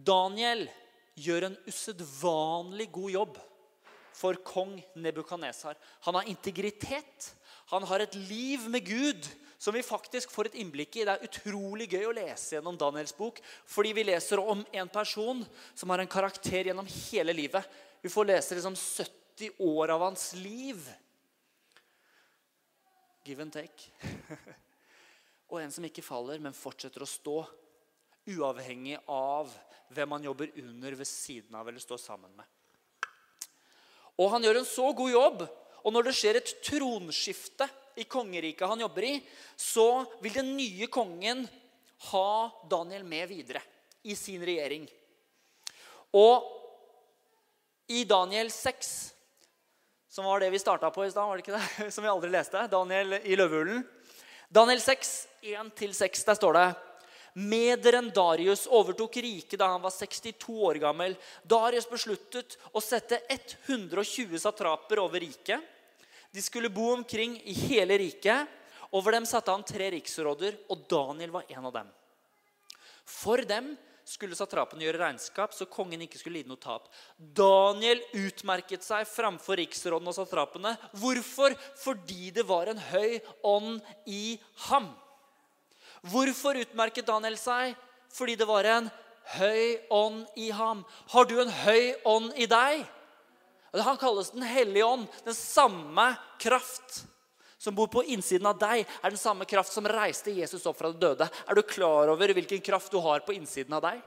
[0.00, 0.68] Daniel
[1.18, 3.40] gjør en usedvanlig god jobb
[4.20, 5.78] for kong Nebukadnesar.
[6.06, 7.34] Han har integritet.
[7.72, 9.28] Han har et liv med Gud
[9.60, 11.04] som vi faktisk får et innblikk i.
[11.04, 15.42] Det er utrolig gøy å lese gjennom Daniels bok, fordi vi leser om en person
[15.76, 17.64] som har en karakter gjennom hele livet.
[18.00, 20.80] Vi får lese liksom 70 år av hans liv.
[23.24, 23.92] Give and take.
[25.52, 27.42] og en som ikke faller, men fortsetter å stå.
[28.32, 29.52] Uavhengig av
[29.92, 32.48] hvem han jobber under, ved siden av eller står sammen med.
[34.20, 35.44] Og han gjør en så god jobb.
[35.80, 37.66] Og når det skjer et tronskifte
[38.00, 39.14] i kongeriket han jobber i,
[39.56, 41.46] så vil den nye kongen
[42.10, 42.32] ha
[42.68, 43.62] Daniel med videre
[44.04, 44.84] i sin regjering.
[46.16, 46.44] Og
[47.90, 48.92] i Daniel 6,
[50.10, 51.90] som var det vi starta på i stad, var det ikke det?
[51.94, 52.62] Som vi aldri leste.
[52.70, 53.82] Daniel i løvehulen.
[54.50, 55.10] Daniel 6,
[55.46, 56.66] 1-6, der står det
[57.34, 61.16] Mederen Darius overtok riket da han var 62 år gammel.
[61.42, 65.60] Darius besluttet å sette 120 satraper over riket.
[66.30, 68.46] De skulle bo omkring i hele riket.
[68.90, 71.90] Over dem satte han tre riksråder, og Daniel var en av dem.
[73.06, 73.76] For dem
[74.10, 76.88] skulle satrapene gjøre regnskap, så kongen ikke skulle lide noe tap.
[77.16, 80.74] Daniel utmerket seg framfor riksrådene og satrapene.
[80.98, 81.54] Hvorfor?
[81.84, 83.78] Fordi det var en høy ånd
[84.10, 84.34] i
[84.66, 84.90] ham.
[86.08, 87.74] Hvorfor utmerket Daniel seg?
[88.10, 88.88] Fordi det var en
[89.36, 90.82] høy ånd i ham.
[91.12, 92.82] Har du en høy ånd i deg?
[93.70, 95.06] Han kalles Den hellige ånd.
[95.24, 97.04] Den samme kraft
[97.60, 100.88] som bor på innsiden av deg, er den samme kraft som reiste Jesus opp fra
[100.94, 101.26] det døde.
[101.28, 104.00] Er du klar over hvilken kraft du har på innsiden av deg?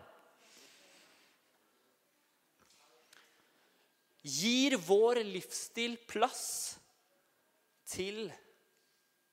[4.24, 6.80] Gir vår livsstil plass
[7.94, 8.26] til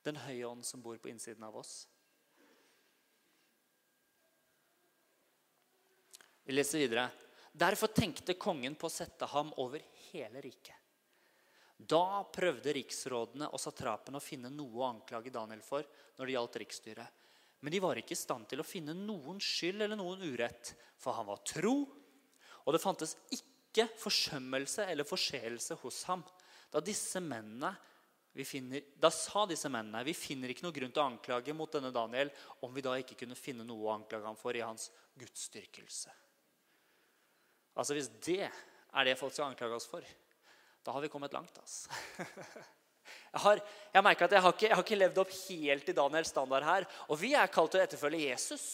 [0.04, 1.86] Den høye ånd som bor på innsiden av oss?
[6.50, 7.10] Vi leser videre.
[7.52, 10.74] Derfor tenkte kongen på å sette ham over hele riket.
[11.78, 15.86] Da prøvde riksrådene og satrapene å finne noe å anklage Daniel for
[16.16, 17.20] når det gjaldt riksstyret.
[17.62, 21.14] Men de var ikke i stand til å finne noen skyld eller noen urett, for
[21.20, 21.76] han var tro,
[22.64, 26.24] og det fantes ikke forsømmelse eller forseelse hos ham.
[26.74, 26.82] Da
[27.22, 27.70] mennene
[28.42, 31.94] finner, da sa disse mennene vi finner ikke noe grunn til å anklage mot denne
[31.94, 32.34] Daniel
[32.66, 36.10] om vi da ikke kunne finne noe å anklage ham for i hans gudsdyrkelse.
[37.78, 40.04] Altså Hvis det er det folk skal anklage oss for,
[40.85, 41.59] da har vi kommet langt.
[41.59, 41.90] altså.
[43.30, 43.61] Jeg har,
[43.94, 46.87] jeg at jeg har, ikke, jeg har ikke levd opp helt i Daniels standard her.
[47.11, 48.64] Og vi er kalt til å etterfølge Jesus.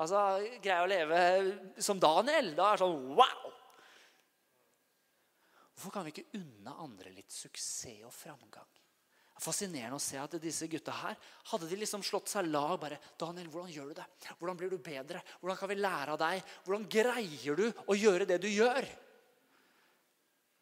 [0.00, 0.20] Altså,
[0.64, 1.20] Greie å leve
[1.80, 2.54] som Daniel.
[2.56, 3.52] Da er det sånn wow!
[5.76, 8.79] Hvorfor kan vi ikke unne andre litt suksess og framgang?
[9.40, 11.14] Er Fascinerende å se at disse gutta her
[11.48, 12.78] hadde de liksom slått seg lag.
[12.78, 14.04] bare, 'Daniel, hvordan gjør du det?
[14.38, 15.22] Hvordan blir du bedre?
[15.40, 16.42] Hvordan kan vi lære av deg?
[16.66, 18.88] Hvordan greier du å gjøre det du gjør?'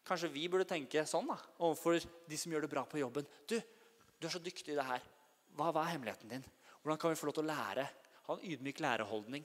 [0.05, 3.27] Kanskje vi burde tenke sånn da, overfor de som gjør det bra på jobben.
[3.45, 3.59] 'Du,
[4.17, 5.03] du er så dyktig i det her.
[5.55, 6.45] Hva, hva er hemmeligheten din?
[6.81, 7.89] Hvordan kan vi få lov til å lære?'
[8.29, 9.43] Ha en ydmyk læreholdning.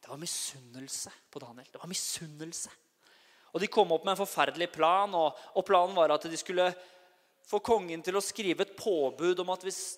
[0.00, 1.68] Det var misunnelse på Daniel.
[1.70, 2.70] Det var misunnelse.
[3.52, 6.68] Og De kom opp med en forferdelig plan, og, og, planen var at de skulle
[7.48, 9.96] få kongen til å skrive et påbud om at hvis,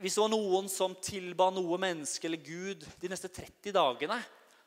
[0.00, 4.20] hvis det var noen som tilba noe menneske eller Gud de neste 30 dagene,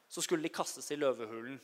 [0.10, 1.60] så skulle de kastes i løvehulen.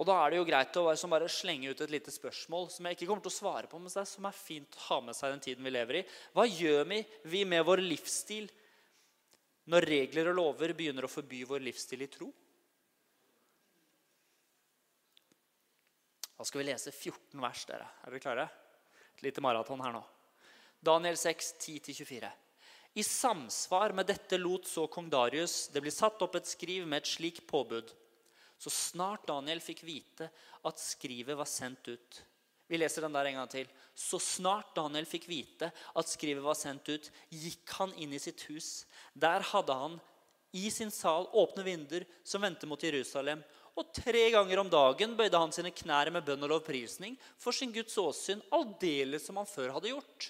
[0.00, 2.96] Og Da er det jo greit å bare slenge ut et lite spørsmål som jeg
[2.96, 5.44] ikke kommer til å svare på, men som er fint å ha med seg den
[5.44, 6.04] tiden vi lever i.
[6.32, 6.88] Hva gjør
[7.28, 8.48] vi med vår livsstil
[9.70, 12.32] når regler og lover begynner å forby vår livsstil i tro?
[16.42, 17.60] Da skal vi lese 14 vers.
[17.68, 17.84] dere.
[18.02, 18.44] Er dere klare?
[19.14, 20.00] Et lite maraton her nå.
[20.82, 22.30] Daniel 6, 10-24.
[22.98, 26.98] I samsvar med dette lot så kong Darius det bli satt opp et skriv med
[26.98, 27.94] et slikt påbud.
[28.58, 30.32] Så snart Daniel fikk vite
[30.66, 32.22] at skrivet var sendt ut.
[32.66, 33.70] Vi leser den der en gang til.
[33.94, 38.48] Så snart Daniel fikk vite at skrivet var sendt ut, gikk han inn i sitt
[38.50, 38.80] hus.
[39.14, 40.00] Der hadde han
[40.58, 43.46] i sin sal åpne vinduer som vendte mot Jerusalem,
[43.78, 47.72] og tre ganger om dagen bøyde han sine knær med bønn og lovprisning for sin
[47.72, 50.28] Guds åsyn, aldeles som han før hadde gjort.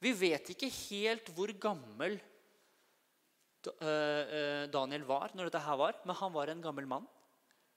[0.00, 6.16] Vi vet ikke helt hvor gammel eh, eh, Daniel var når dette her var, men
[6.16, 7.08] han var en gammel mann.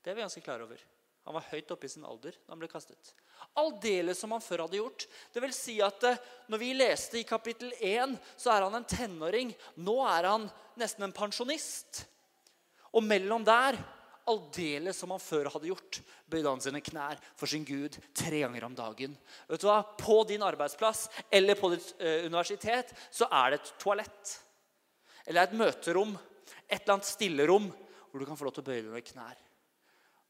[0.04, 0.80] Det er vi ganske klar over.
[1.24, 3.14] Han var høyt oppe i sin alder da han ble kastet.
[3.60, 5.06] Aldeles som han før hadde gjort.
[5.32, 6.20] Det vil si at eh,
[6.52, 9.54] Når vi leste i kapittel 1, så er han en tenåring.
[9.80, 10.50] Nå er han
[10.80, 12.04] nesten en pensjonist.
[12.94, 13.78] Og mellom der,
[14.30, 16.00] aldeles som han før hadde gjort,
[16.32, 19.16] bøyde han sine knær for sin Gud tre ganger om dagen.
[19.50, 19.82] Vet du hva?
[20.00, 24.36] På din arbeidsplass eller på ditt uh, universitet så er det et toalett.
[25.28, 26.16] Eller et møterom.
[26.68, 27.68] Et eller annet stillerom
[28.12, 29.42] hvor du kan få lov til å bøye dine knær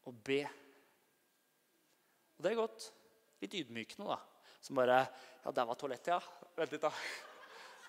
[0.08, 0.42] og be.
[2.34, 2.90] Og det er godt.
[3.44, 4.18] Litt ydmykende, da.
[4.64, 5.04] Som bare
[5.44, 6.48] Ja, der var toalettet, ja.
[6.56, 6.90] Vent litt, da.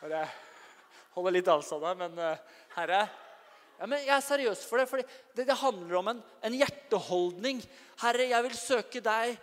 [0.02, 0.26] Bare
[1.16, 1.98] holde litt avstand her.
[2.00, 3.06] Men uh, Herre,
[3.80, 7.62] ja, men Jeg er seriøs for det, for det, det, handler om en, en, hjerteholdning.
[8.02, 9.36] Herre, jeg vil søke deg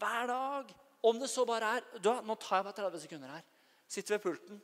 [0.00, 0.74] hver dag.
[1.02, 3.46] Om det så bare er du, Nå tar jeg bare 30 sekunder her.
[3.88, 4.60] Sitter ved pulten.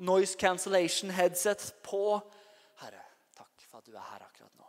[0.00, 2.18] Noise cancellation headset på.
[2.80, 3.02] Herre,
[3.36, 4.68] takk for at du er her akkurat nå.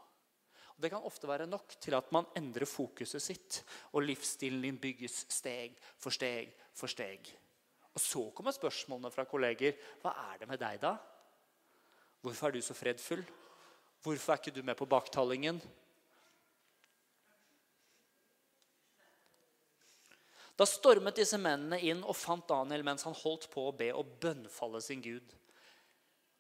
[0.76, 3.62] Og Det kan ofte være nok til at man endrer fokuset sitt,
[3.94, 7.32] og livsstilen din bygges steg for steg for steg.
[7.94, 9.76] Og Så kommer spørsmålene fra kolleger.
[10.02, 10.96] Hva er det med deg, da?
[12.22, 13.24] Hvorfor er du så fredfull?
[14.02, 15.62] Hvorfor er ikke du med på baktallingen?
[20.58, 24.18] Da stormet disse mennene inn og fant Daniel mens han holdt på å be og
[24.22, 25.34] bønnfalle sin Gud.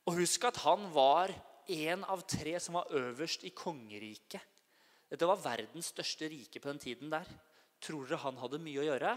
[0.06, 1.34] Og husk at han var
[1.72, 4.42] en av tre som var øverst i kongeriket.
[5.12, 7.26] Dette var verdens største rike på den tiden der.
[7.82, 9.16] Tror dere han hadde mye å gjøre?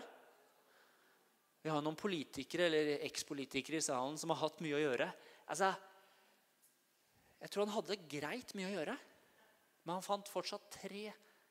[1.65, 5.09] Vi har noen politikere eller ekspolitikere i salen som har hatt mye å gjøre.
[5.53, 5.71] Altså,
[7.45, 8.97] jeg tror han hadde greit mye å gjøre,
[9.85, 11.11] men han fant fortsatt tre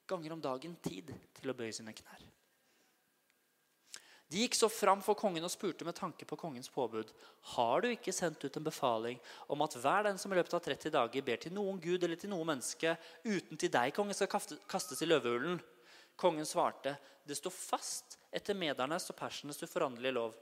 [0.09, 2.23] ganger om dagen tid til å bøye sine knær.
[4.33, 7.11] De gikk så fram for kongen og spurte med tanke på kongens påbud.
[7.53, 9.19] Har du ikke sendt ut en befaling
[9.53, 12.17] om at hver den som i løpet av 30 dager ber til noen gud eller
[12.17, 15.61] til noe menneske, uten til deg, kongen, skal kastes i løvehulen?
[16.17, 20.33] Kongen svarte, det står fast etter medernes og persernes uforanderlige lov.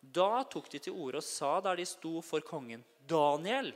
[0.00, 3.74] Da tok de til orde og sa der de sto for kongen, Daniel,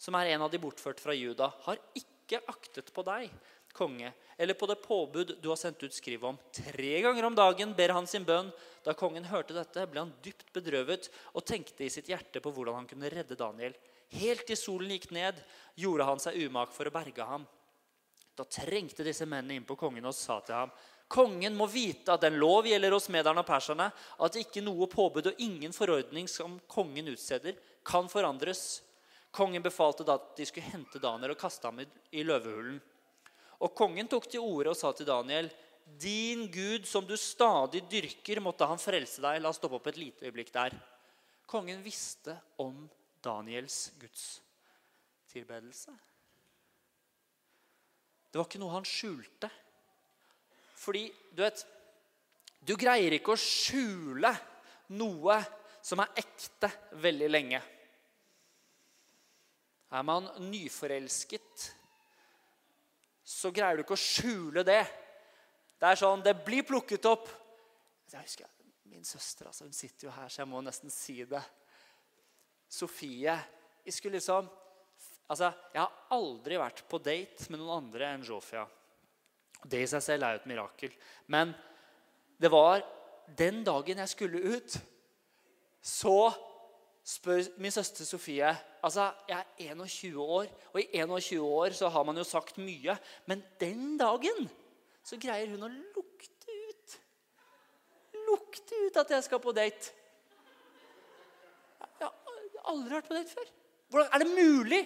[0.00, 3.28] som er en av de bortførte fra Juda, har ikke aktet på deg,
[3.76, 4.10] konge,
[4.40, 6.38] eller på det påbud du har sendt ut skriv om.
[6.56, 8.48] Tre ganger om dagen ber han sin bønn.
[8.82, 12.80] Da kongen hørte dette, ble han dypt bedrøvet og tenkte i sitt hjerte på hvordan
[12.80, 13.76] han kunne redde Daniel.
[14.16, 15.38] Helt til solen gikk ned,
[15.78, 17.44] gjorde han seg umak for å berge ham.
[18.34, 20.72] Da trengte disse mennene inn på kongen og sa til ham
[21.10, 25.32] Kongen må vite at den lov gjelder hos mederne og perserne, at ikke noe påbud
[25.32, 28.78] og ingen forordning som kongen utsteder, kan forandres.
[29.30, 32.80] Kongen befalte da at de skulle hente Daniel og kaste ham i løvehulen.
[33.60, 35.50] Og kongen tok til orde og sa til Daniel.:
[36.00, 39.40] Din Gud som du stadig dyrker, måtte han frelse deg.
[39.42, 40.76] La oss stoppe opp et lite øyeblikk der.
[41.50, 42.88] Kongen visste om
[43.22, 45.94] Daniels gudstilbedelse.
[48.30, 49.50] Det var ikke noe han skjulte.
[50.80, 51.66] Fordi, du vet
[52.60, 54.30] Du greier ikke å skjule
[54.92, 55.36] noe
[55.82, 56.68] som er ekte,
[57.00, 57.60] veldig lenge.
[59.90, 61.66] Er man nyforelsket,
[63.26, 64.82] så greier du ikke å skjule det.
[65.80, 67.30] Det er sånn, det blir plukket opp.
[68.10, 68.56] Jeg husker
[68.90, 71.40] Min søster altså, hun sitter jo her, så jeg må nesten si det.
[72.70, 73.36] Sofie
[73.84, 74.48] jeg skulle liksom,
[75.30, 78.66] altså, jeg har aldri vært på date med noen andre enn Jofia.
[79.62, 80.94] Det i seg selv er jo et mirakel.
[81.32, 81.54] Men
[82.40, 82.84] det var
[83.36, 84.76] den dagen jeg skulle ut,
[85.80, 86.30] så
[87.06, 88.50] spør min søster Sofie
[88.84, 92.96] altså Jeg er 21 år, og i 21 år så har man jo sagt mye.
[93.26, 94.48] Men den dagen
[95.04, 96.98] så greier hun å lukte ut
[98.30, 99.90] Lukte ut at jeg skal på date.
[101.98, 103.48] Jeg har aldri vært på date før.
[103.90, 104.80] Hvordan er det mulig?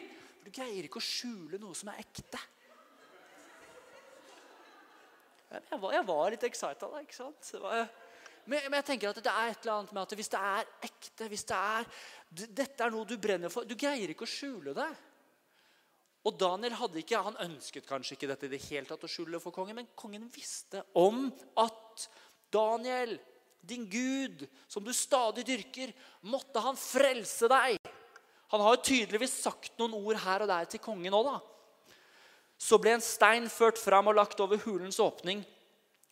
[0.45, 2.41] Du greier ikke å skjule noe som er ekte.
[5.55, 6.97] Jeg var, jeg var litt excited.
[7.03, 7.51] ikke sant?
[7.53, 7.85] Det Var,
[8.47, 10.71] men, men, jeg tenker at det er et eller annet med at hvis det er
[10.89, 11.91] ekte hvis det er,
[12.35, 13.67] Dette er noe du brenner for.
[13.69, 14.89] Du greier ikke å skjule det.
[16.25, 19.39] Og Daniel hadde ikke, han ønsket kanskje ikke dette i det hele tatt å skjule
[19.43, 21.29] for kongen, men kongen visste om
[21.61, 22.07] at
[22.55, 23.19] Daniel,
[23.61, 25.93] din Gud, som du stadig dyrker,
[26.33, 27.77] måtte han frelse deg.
[28.55, 31.39] Han har jo tydeligvis sagt noen ord her og der til kongen òg, da.
[32.57, 35.43] Så ble en stein ført fram og lagt over hulens åpning.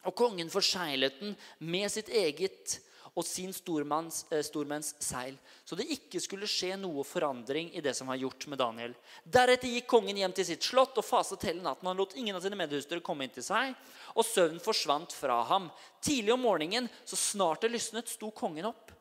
[0.09, 2.81] Og kongen forseglet den med sitt eget
[3.12, 5.35] og sin stormanns, eh, stormenns seil,
[5.65, 8.95] så det ikke skulle skje noe forandring i det som var gjort med Daniel.
[9.25, 11.87] Deretter gikk kongen hjem til sitt slott og faset hele natten.
[11.87, 13.75] Han lot ingen av sine medhustere komme inn til seg,
[14.17, 15.71] og søvnen forsvant fra ham.
[16.01, 18.93] Tidlig om morgenen, så snart det lysnet, sto kongen opp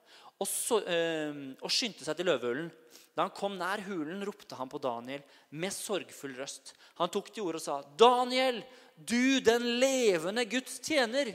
[0.42, 2.72] og, så, eh, og skyndte seg til løvehulen.
[3.16, 6.74] Da han kom nær hulen, ropte han på Daniel med sorgfull røst.
[7.00, 8.64] Han tok til orde og sa, 'Daniel,
[9.08, 11.34] du den levende Guds tjener.'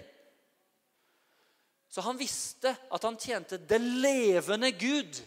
[1.88, 5.22] Så han visste at han tjente den levende Gud.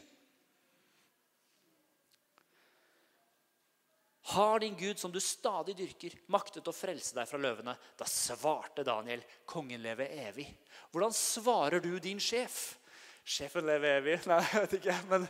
[4.29, 7.73] Har din Gud, som du stadig dyrker, maktet å frelse deg fra løvene?
[7.97, 10.45] Da svarte Daniel, kongen lever evig.
[10.93, 12.75] Hvordan svarer du din sjef?
[13.25, 14.19] Sjefen lever evig?
[14.29, 14.97] Nei, jeg vet ikke.
[15.09, 15.25] Men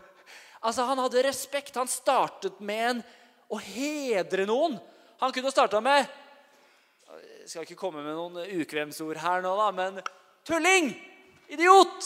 [0.60, 1.80] altså, han hadde respekt.
[1.80, 3.02] Han startet med en
[3.48, 4.76] å hedre noen.
[5.24, 6.04] Han kunne starta med
[7.50, 10.00] skal ikke komme med noen ukvemsord her nå, da, men
[10.46, 10.92] tulling!
[11.50, 12.06] Idiot!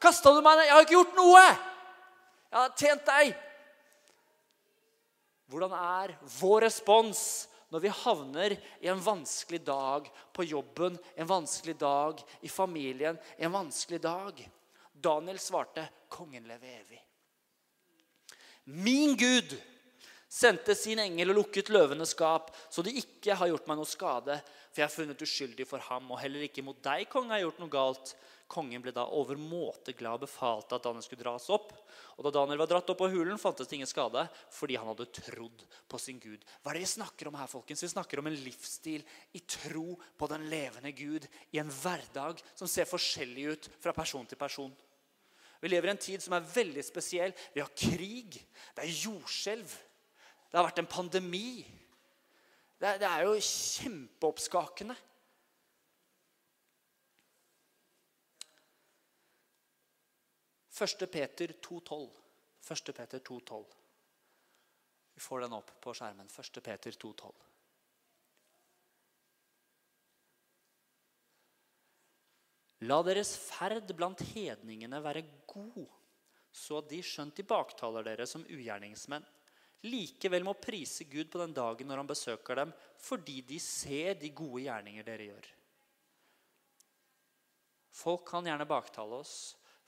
[0.00, 0.68] Kasta du meg ned?
[0.70, 1.42] Jeg har ikke gjort noe!
[2.50, 3.34] Jeg har tjent deg!
[5.50, 7.20] Hvordan er vår respons
[7.70, 13.52] når vi havner i en vanskelig dag på jobben, en vanskelig dag i familien, en
[13.52, 14.40] vanskelig dag?
[14.94, 17.04] Daniel svarte, 'Kongen lever evig'.
[18.64, 19.54] Min Gud
[20.30, 24.36] sendte sin engel og lukket løvenes skap, så de ikke har gjort meg noe skade,
[24.70, 27.48] for jeg har funnet uskyldig for ham, og heller ikke mot deg, konge, har jeg
[27.48, 28.12] gjort noe galt.
[28.50, 31.70] Kongen ble da overmåte glad og befalte at Daniel skulle dras opp.
[32.18, 35.06] Og Da Daniel var dratt opp av hulen, fantes det ingen skade fordi han hadde
[35.14, 36.42] trodd på sin Gud.
[36.58, 37.46] Hva er det vi snakker om her?
[37.46, 37.84] folkens?
[37.86, 39.04] Vi snakker om en livsstil
[39.38, 44.26] i tro på den levende Gud i en hverdag som ser forskjellig ut fra person
[44.26, 44.74] til person.
[45.62, 47.36] Vi lever i en tid som er veldig spesiell.
[47.54, 48.40] Vi har krig.
[48.74, 49.78] Det er jordskjelv.
[50.50, 51.62] Det har vært en pandemi.
[52.80, 54.96] Det det er jo kjempeoppskakende.
[60.80, 62.08] Første Peter 2,12.
[62.64, 63.64] Første Peter 2,12.
[65.14, 66.28] Vi får den opp på skjermen.
[66.32, 67.32] Første Peter 2,12.
[72.88, 75.84] La deres ferd blant hedningene være god,
[76.48, 79.26] så de skjønt tilbaketaler dere som ugjerningsmenn.
[79.88, 84.28] Likevel må prise Gud på den dagen når han besøker dem, fordi de ser de
[84.36, 85.48] gode gjerninger dere gjør.
[88.00, 89.38] Folk kan gjerne baktale oss,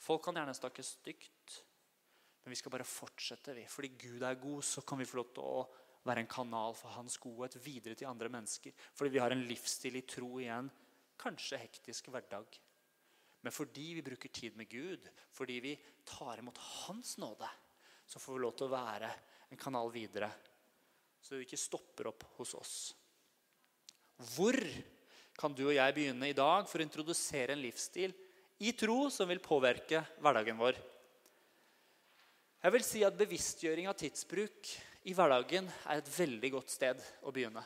[0.03, 1.61] Folk kan gjerne snakke stygt,
[2.43, 3.55] men vi skal bare fortsette.
[3.55, 3.67] vi.
[3.71, 5.67] Fordi Gud er god, så kan vi få lov til å
[6.03, 8.73] være en kanal for hans godhet videre til andre mennesker.
[8.95, 10.71] Fordi vi har en livsstil i tro igjen,
[11.19, 12.59] kanskje hektisk hverdag.
[13.43, 15.77] Men fordi vi bruker tid med Gud, fordi vi
[16.07, 17.47] tar imot Hans nåde,
[18.07, 19.13] så får vi lov til å være
[19.53, 20.31] en kanal videre.
[21.23, 22.75] Så vi ikke stopper opp hos oss.
[24.35, 24.59] Hvor
[25.39, 28.13] kan du og jeg begynne i dag for å introdusere en livsstil
[28.63, 30.77] i tro som vil påvirke hverdagen vår.
[32.63, 34.69] Jeg vil si at bevisstgjøring av tidsbruk
[35.11, 37.65] i hverdagen er et veldig godt sted å begynne.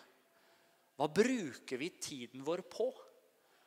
[0.96, 2.88] Hva bruker vi tiden vår på?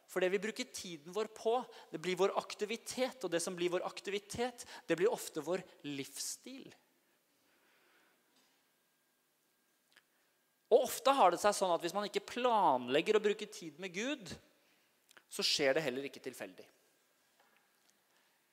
[0.09, 1.59] For det vi bruker tiden vår på,
[1.93, 3.21] det blir vår aktivitet.
[3.23, 6.71] Og det som blir vår aktivitet, det blir ofte vår livsstil.
[10.69, 13.93] Og ofte har det seg sånn at hvis man ikke planlegger å bruke tid med
[13.93, 14.33] Gud,
[15.29, 16.65] så skjer det heller ikke tilfeldig.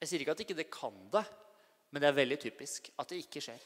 [0.01, 1.25] Jeg sier ikke at ikke det kan det,
[1.93, 3.63] men det er veldig typisk at det ikke skjer.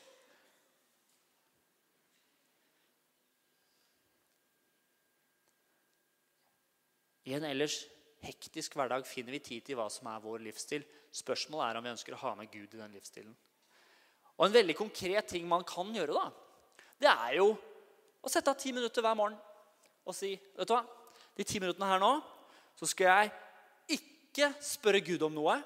[7.29, 7.83] I en ellers
[8.25, 10.85] hektisk hverdag finner vi tid til hva som er vår livsstil.
[11.13, 13.35] Spørsmålet er om vi ønsker å ha med Gud i den livsstilen.
[14.39, 16.31] Og En veldig konkret ting man kan gjøre, da,
[17.01, 17.51] det er jo
[18.21, 19.37] å sette av ti minutter hver morgen
[20.09, 20.83] og si vet du hva,
[21.37, 22.11] De ti minuttene her nå
[22.77, 25.57] så skal jeg ikke spørre Gud om noe.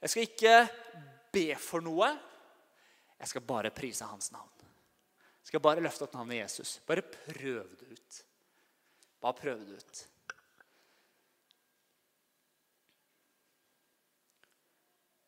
[0.00, 0.54] Jeg skal ikke
[1.32, 2.08] be for noe.
[3.20, 4.48] Jeg skal bare prise hans navn.
[5.40, 6.78] Jeg skal bare løfte opp navnet Jesus.
[6.88, 8.20] Bare prøv det ut.
[9.20, 10.02] Bare prøv det ut.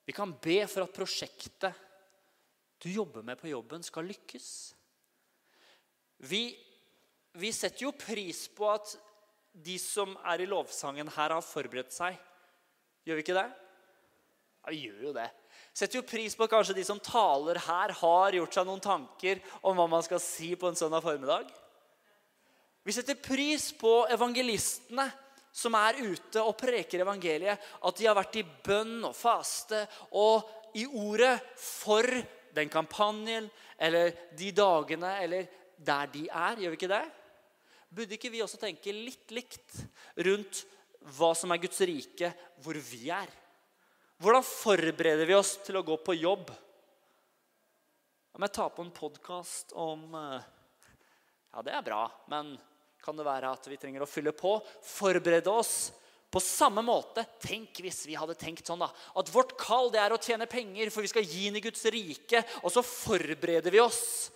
[0.08, 1.88] Vi kan be for at prosjektet
[2.82, 4.46] du jobber med på jobben, skal lykkes.
[6.26, 6.48] Vi,
[7.38, 8.96] vi setter jo pris på at
[9.52, 12.18] de som er i lovsangen her, har forberedt seg.
[13.06, 13.46] Gjør vi ikke det?
[14.62, 15.28] Ja, vi gjør jo det.
[15.72, 19.42] Setter jo pris på at kanskje de som taler her, har gjort seg noen tanker
[19.62, 21.50] om hva man skal si på en søndag formiddag.
[22.82, 25.06] Vi setter pris på evangelistene
[25.52, 27.60] som er ute og preker evangeliet.
[27.84, 29.84] At de har vært i bønn og faste
[30.18, 32.08] og i ordet for
[32.52, 36.58] den kampanjen eller de dagene eller der de er.
[36.62, 37.04] Gjør vi ikke det?
[37.92, 39.82] Burde ikke vi også tenke litt likt
[40.24, 40.64] rundt
[41.16, 42.30] hva som er Guds rike,
[42.62, 43.30] hvor vi er?
[44.22, 46.52] Hvordan forbereder vi oss til å gå på jobb?
[48.32, 50.50] Om jeg tar på en podkast om eh,
[51.52, 52.54] Ja, det er bra, men
[53.02, 54.56] kan det være at vi trenger å fylle på.
[54.86, 55.90] Forberede oss
[56.32, 57.24] på samme måte.
[57.42, 60.92] Tenk hvis vi hadde tenkt sånn da, at vårt kall det er å tjene penger,
[60.94, 62.44] for vi skal gi inn i Guds rike.
[62.62, 64.30] Og så forbereder vi oss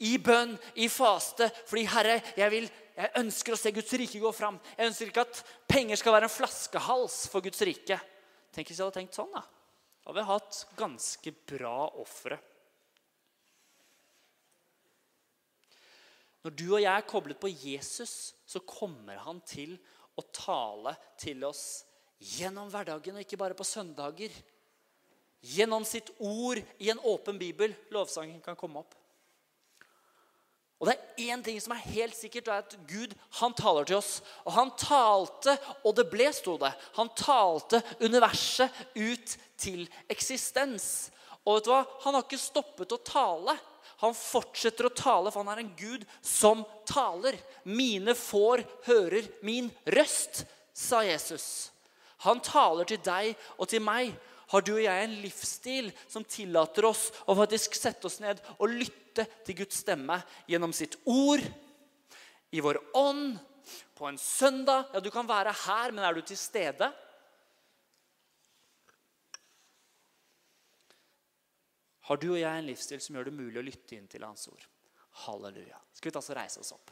[0.00, 1.50] i bønn, i faste.
[1.68, 4.58] Fordi Herre, jeg, vil, jeg ønsker å se Guds rike gå fram.
[4.78, 8.00] Jeg ønsker ikke at penger skal være en flaskehals for Guds rike.
[8.50, 9.44] Tenk hvis jeg hadde tenkt sånn, da.
[10.00, 12.40] Da hadde vi hatt ganske bra ofre.
[16.44, 19.76] Når du og jeg er koblet på Jesus, så kommer han til
[20.16, 21.82] å tale til oss
[22.20, 24.32] gjennom hverdagen, og ikke bare på søndager.
[25.40, 27.72] Gjennom sitt ord i en åpen bibel.
[27.92, 28.96] Lovsangen kan komme opp.
[30.80, 33.88] Og det er én ting som er helt sikkert, og er at Gud han taler
[33.88, 34.12] til oss.
[34.48, 36.72] Og han talte, og det ble, sto det.
[36.96, 41.10] Han talte universet ut til eksistens.
[41.44, 41.82] Og vet du hva?
[42.06, 43.56] Han har ikke stoppet å tale.
[44.00, 47.36] Han fortsetter å tale, for han er en Gud som taler.
[47.68, 51.68] Mine får hører min røst, sa Jesus.
[52.24, 54.14] Han taler til deg og til meg.
[54.50, 58.72] Har du og jeg en livsstil som tillater oss å faktisk sette oss ned og
[58.72, 60.16] lytte til Guds stemme
[60.50, 61.44] gjennom sitt ord,
[62.50, 63.36] i vår ånd,
[63.94, 64.88] på en søndag?
[64.94, 66.88] Ja, du kan være her, men er du til stede?
[72.10, 74.48] Har du og jeg en livsstil som gjør det mulig å lytte inn til Hans
[74.50, 74.64] ord.
[75.28, 75.78] Halleluja.
[75.94, 76.90] Skal vi ta oss og reise oss opp?